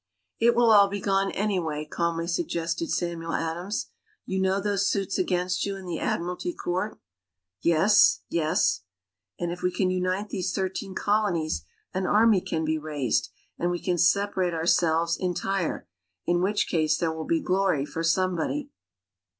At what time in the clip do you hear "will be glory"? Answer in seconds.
17.13-17.85